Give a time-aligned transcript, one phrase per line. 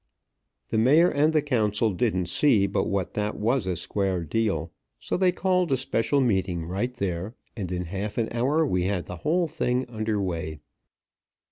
[0.69, 5.15] The mayor and the council didn't see but what that was a square deal, so
[5.15, 9.17] they called a special meeting right there; and in half an hour we had the
[9.17, 10.61] whole thing under way.